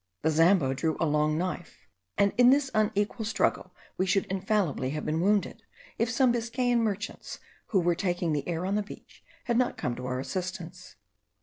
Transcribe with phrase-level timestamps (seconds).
[0.23, 5.05] The Zambo drew a long knife; and in this unequal struggle we should infallibly have
[5.05, 5.61] been wounded,
[5.99, 9.95] if some Biscayan merchants, who were taking the air on the beach, had not come
[9.97, 10.95] to our assistance.